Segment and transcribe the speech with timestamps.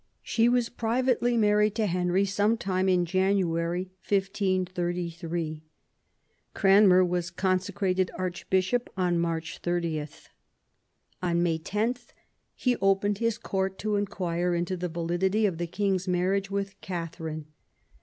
[0.23, 5.61] She was privately married to Henry sometime in January, ^533
[6.55, 10.07] Cranmer was consecrated Archbishop on March 30.
[11.21, 11.97] On May 10,
[12.55, 16.81] he opened his court to in quire into the validity of the King's marriage with
[16.81, 17.45] Catherine.